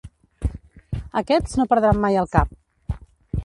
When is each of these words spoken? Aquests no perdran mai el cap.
Aquests 1.21 1.53
no 1.61 1.67
perdran 1.75 2.03
mai 2.07 2.21
el 2.23 2.33
cap. 2.37 2.61